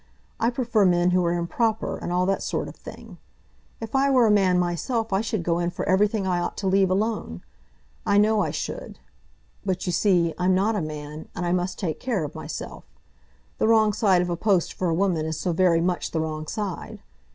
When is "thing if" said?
2.75-3.95